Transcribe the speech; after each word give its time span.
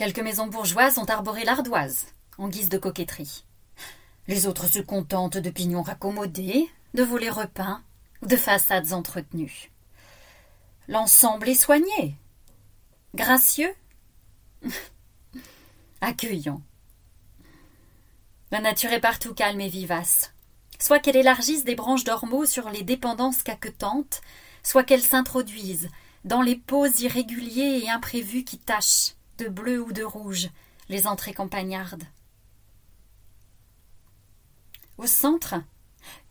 Quelques 0.00 0.20
maisons 0.20 0.46
bourgeoises 0.46 0.96
ont 0.96 1.04
arboré 1.04 1.44
l'ardoise, 1.44 2.06
en 2.38 2.48
guise 2.48 2.70
de 2.70 2.78
coquetterie. 2.78 3.44
Les 4.28 4.46
autres 4.46 4.66
se 4.66 4.78
contentent 4.78 5.36
de 5.36 5.50
pignons 5.50 5.82
raccommodés, 5.82 6.70
de 6.94 7.02
volets 7.02 7.28
repeints 7.28 7.82
ou 8.22 8.26
de 8.26 8.36
façades 8.36 8.94
entretenues. 8.94 9.70
L'ensemble 10.88 11.50
est 11.50 11.54
soigné, 11.54 12.16
gracieux, 13.14 13.74
accueillant. 16.00 16.62
La 18.52 18.62
nature 18.62 18.94
est 18.94 19.00
partout 19.00 19.34
calme 19.34 19.60
et 19.60 19.68
vivace. 19.68 20.32
Soit 20.78 21.00
qu'elle 21.00 21.16
élargisse 21.16 21.64
des 21.64 21.74
branches 21.74 22.04
d'ormeaux 22.04 22.46
sur 22.46 22.70
les 22.70 22.84
dépendances 22.84 23.42
caquetantes, 23.42 24.22
soit 24.62 24.84
qu'elle 24.84 25.02
s'introduise 25.02 25.90
dans 26.24 26.40
les 26.40 26.56
paux 26.56 26.86
irréguliers 26.86 27.82
et 27.84 27.90
imprévus 27.90 28.44
qui 28.44 28.56
tachent, 28.56 29.12
de 29.40 29.48
bleu 29.48 29.80
ou 29.82 29.92
de 29.92 30.02
rouge, 30.02 30.50
les 30.88 31.06
entrées 31.06 31.32
campagnardes. 31.32 32.04
Au 34.98 35.06
centre, 35.06 35.54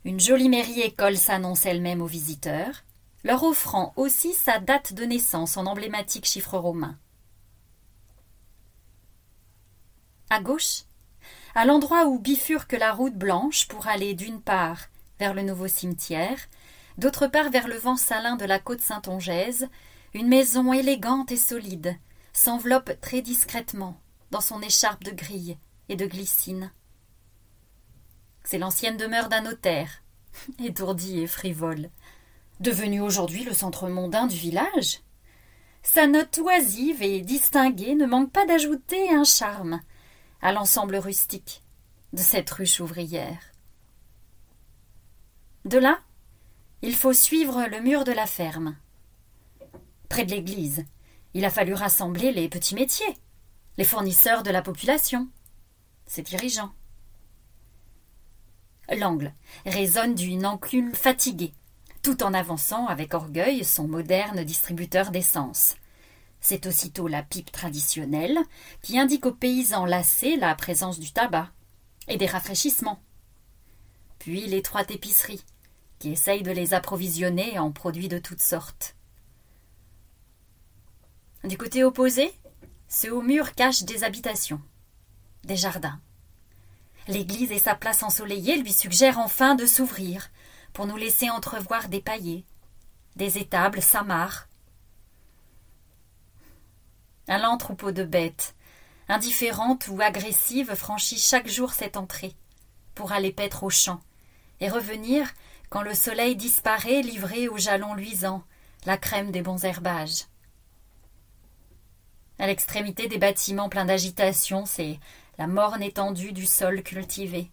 une 0.06 0.20
jolie 0.20 0.50
mairie-école 0.50 1.18
s'annonce 1.18 1.66
elle-même 1.66 2.02
aux 2.02 2.08
visiteurs, 2.08 2.84
leur 3.24 3.44
offrant 3.44 3.94
aussi 3.96 4.34
sa 4.34 4.60
date 4.60 4.94
de 4.94 5.06
naissance 5.06 5.58
en 5.58 5.66
emblématique 5.66 6.26
chiffre 6.26 6.58
romain. 6.58 6.98
À 10.30 10.40
gauche, 10.40 10.84
à 11.56 11.66
l'endroit 11.66 12.06
où 12.06 12.20
bifurque 12.20 12.74
la 12.74 12.94
route 12.94 13.16
blanche 13.16 13.68
pour 13.68 13.88
aller 13.88 14.14
d'une 14.14 14.42
part 14.42 14.82
vers 15.18 15.34
le 15.34 15.42
nouveau 15.42 15.68
cimetière, 15.68 16.38
d'autre 17.00 17.26
part 17.26 17.50
vers 17.50 17.68
le 17.68 17.78
vent 17.78 17.98
salin 17.98 18.36
de 18.36 18.46
la 18.46 18.60
côte 18.60 18.82
Saint-Ongaise, 18.82 19.68
une 20.14 20.28
maison 20.28 20.72
élégante 20.74 21.32
et 21.32 21.38
solide 21.38 21.98
s'enveloppe 22.40 23.02
très 23.02 23.22
discrètement 23.22 24.00
dans 24.32 24.40
son 24.40 24.62
écharpe 24.62 25.04
de 25.04 25.12
grille 25.12 25.58
et 25.90 25.98
de 25.98 26.06
glycine. 26.06 26.72
C'est 28.46 28.58
l'ancienne 28.58 28.96
demeure 28.96 29.28
d'un 29.28 29.42
notaire, 29.42 30.04
étourdi 30.64 31.20
et 31.20 31.28
frivole, 31.28 31.90
devenu 32.62 33.02
aujourd'hui 33.02 33.44
le 33.44 33.54
centre 33.54 33.90
mondain 33.90 34.26
du 34.26 34.38
village. 34.38 35.02
Sa 35.84 36.08
note 36.08 36.38
oisive 36.38 37.04
et 37.04 37.20
distinguée 37.20 37.96
ne 37.96 38.06
manque 38.06 38.32
pas 38.32 38.46
d'ajouter 38.46 39.10
un 39.14 39.26
charme 39.26 39.82
à 40.42 40.54
l'ensemble 40.54 40.96
rustique 40.96 41.62
de 42.14 42.22
cette 42.22 42.50
ruche 42.52 42.80
ouvrière. 42.80 43.52
De 45.66 45.78
là, 45.78 46.00
il 46.82 46.96
faut 46.96 47.12
suivre 47.14 47.66
le 47.70 47.82
mur 47.82 48.06
de 48.06 48.14
la 48.14 48.26
ferme. 48.26 48.78
Près 50.08 50.24
de 50.24 50.32
l'église, 50.32 50.86
il 51.34 51.46
a 51.46 51.50
fallu 51.50 51.74
rassembler 51.74 52.32
les 52.32 52.50
petits 52.50 52.76
métiers, 52.76 53.18
les 53.78 53.84
fournisseurs 53.84 54.44
de 54.44 54.52
la 54.52 54.62
population, 54.62 55.28
ses 56.06 56.22
dirigeants. 56.22 56.72
L'angle 58.98 59.34
résonne 59.66 60.16
d'une 60.16 60.46
enclume 60.46 60.94
fatiguée, 60.96 61.54
tout 62.02 62.24
en 62.24 62.34
avançant 62.34 62.88
avec 62.88 63.14
orgueil 63.14 63.64
son 63.64 63.88
moderne 63.88 64.44
distributeur 64.44 65.12
d'essence. 65.12 65.76
C'est 66.42 66.66
aussitôt 66.66 67.08
la 67.08 67.22
pipe 67.22 67.52
traditionnelle 67.52 68.40
qui 68.82 68.98
indique 68.98 69.26
aux 69.26 69.34
paysans 69.34 69.86
lassés 69.86 70.38
la 70.38 70.56
présence 70.56 71.00
du 71.00 71.12
tabac 71.12 71.52
et 72.08 72.18
des 72.18 72.26
rafraîchissements. 72.26 73.02
Puis 74.18 74.48
l'étroite 74.48 74.92
épicerie 74.92 75.44
qui 76.00 76.12
essaye 76.12 76.44
de 76.44 76.52
les 76.52 76.74
approvisionner 76.74 77.60
en 77.60 77.72
produits 77.72 78.08
de 78.08 78.18
toutes 78.18 78.42
sortes. 78.42 78.96
Du 81.44 81.58
côté 81.58 81.84
opposé, 81.84 82.34
ce 82.88 83.08
haut 83.08 83.22
mur 83.22 83.54
cache 83.54 83.84
des 83.84 84.04
habitations, 84.04 84.62
des 85.46 85.56
jardins. 85.56 86.00
L'église 87.08 87.52
et 87.52 87.60
sa 87.60 87.76
place 87.76 88.04
ensoleillée 88.04 88.58
lui 88.58 88.74
suggèrent 88.74 89.20
enfin 89.20 89.56
de 89.56 89.66
s'ouvrir 89.66 90.30
pour 90.74 90.86
nous 90.86 90.98
laisser 90.98 91.30
entrevoir 91.30 91.88
des 91.88 92.02
paillets, 92.02 92.44
des 93.16 93.38
étables 93.38 93.82
samarres, 93.82 94.50
un 97.30 97.38
lent 97.38 97.58
troupeau 97.58 97.92
de 97.92 98.04
bêtes, 98.04 98.56
indifférentes 99.08 99.88
ou 99.88 100.02
agressives, 100.02 100.74
franchit 100.74 101.20
chaque 101.20 101.48
jour 101.48 101.74
cette 101.74 101.96
entrée, 101.96 102.36
pour 102.96 103.12
aller 103.12 103.32
paître 103.32 103.64
au 103.64 103.70
champ, 103.70 104.02
et 104.60 104.68
revenir 104.68 105.30
quand 105.70 105.84
le 105.84 105.94
soleil 105.94 106.36
disparaît 106.36 107.02
livré 107.02 107.48
aux 107.48 107.58
jalons 107.58 107.94
luisants, 107.94 108.44
la 108.86 108.98
crème 108.98 109.32
des 109.32 109.44
bons 109.44 109.64
herbages. 109.64 110.26
À 112.40 112.48
l'extrémité 112.48 113.10
des 113.10 113.18
bâtiments 113.18 113.68
pleins 113.68 113.86
d'agitation, 113.86 114.66
c'est 114.66 114.98
la 115.38 115.46
morne 115.46 115.84
étendue 115.84 116.32
du 116.32 116.46
sol 116.46 116.82
cultivé. 116.84 117.52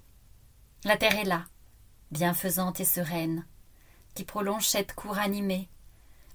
La 0.84 0.96
terre 0.96 1.18
est 1.18 1.24
là, 1.24 1.44
bienfaisante 2.12 2.78
et 2.78 2.84
sereine, 2.84 3.44
qui 4.14 4.22
prolonge 4.22 4.66
cette 4.68 4.94
cour 4.94 5.18
animée, 5.18 5.68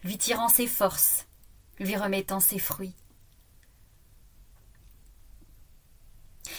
lui 0.04 0.18
tirant 0.18 0.50
ses 0.50 0.68
forces, 0.68 1.28
lui 1.80 1.96
remettant 1.96 2.42
ses 2.42 2.60
fruits. 2.60 2.94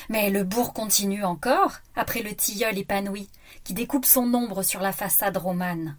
Mais 0.09 0.30
le 0.30 0.44
bourg 0.44 0.72
continue 0.72 1.24
encore, 1.24 1.76
après 1.94 2.22
le 2.22 2.34
tilleul 2.34 2.78
épanoui, 2.78 3.28
qui 3.64 3.74
découpe 3.74 4.06
son 4.06 4.32
ombre 4.32 4.62
sur 4.62 4.80
la 4.80 4.92
façade 4.92 5.36
romane. 5.36 5.98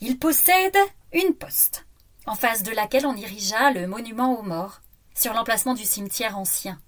Il 0.00 0.18
possède 0.18 0.76
une 1.12 1.34
poste, 1.34 1.86
en 2.26 2.34
face 2.34 2.62
de 2.62 2.72
laquelle 2.72 3.06
on 3.06 3.16
érigea 3.16 3.72
le 3.72 3.86
monument 3.86 4.38
aux 4.38 4.42
morts, 4.42 4.80
sur 5.14 5.34
l'emplacement 5.34 5.74
du 5.74 5.84
cimetière 5.84 6.38
ancien, 6.38 6.78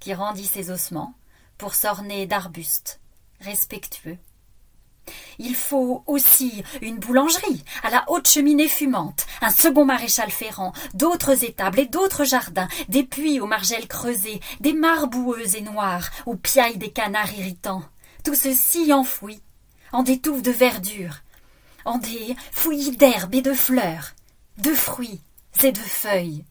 qui 0.00 0.14
rendit 0.14 0.46
ses 0.46 0.70
ossements 0.70 1.14
pour 1.58 1.74
s'orner 1.74 2.26
d'arbustes, 2.26 3.00
respectueux. 3.40 4.18
Il 5.38 5.54
faut 5.54 6.02
aussi 6.06 6.62
une 6.80 6.98
boulangerie 6.98 7.62
à 7.82 7.90
la 7.90 8.04
haute 8.08 8.28
cheminée 8.28 8.68
fumante, 8.68 9.26
un 9.42 9.50
second 9.50 9.84
maréchal 9.84 10.30
ferrant, 10.30 10.72
d'autres 10.94 11.44
étables 11.44 11.80
et 11.80 11.86
d'autres 11.86 12.24
jardins, 12.24 12.68
des 12.88 13.04
puits 13.04 13.40
aux 13.40 13.46
margelles 13.46 13.88
creusées, 13.88 14.40
des 14.60 14.72
mares 14.72 15.08
boueuses 15.08 15.56
et 15.56 15.60
noires 15.60 16.08
où 16.26 16.36
piaillent 16.36 16.78
des 16.78 16.90
canards 16.90 17.34
irritants. 17.34 17.82
Tout 18.24 18.34
ceci 18.34 18.92
enfoui, 18.92 19.42
en 19.92 20.02
des 20.02 20.20
touffes 20.20 20.42
de 20.42 20.50
verdure, 20.50 21.20
en 21.84 21.98
des 21.98 22.34
fouillis 22.50 22.96
d'herbes 22.96 23.34
et 23.34 23.42
de 23.42 23.52
fleurs, 23.52 24.14
de 24.58 24.74
fruits 24.74 25.20
et 25.62 25.72
de 25.72 25.78
feuilles. 25.78 26.44